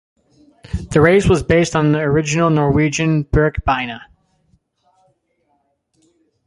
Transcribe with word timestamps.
The 0.89 0.99
race 0.99 1.29
was 1.29 1.43
based 1.43 1.75
on 1.75 1.91
the 1.91 1.99
original 1.99 2.49
Norwegian 2.49 3.23
Birkebeiner. 3.23 4.01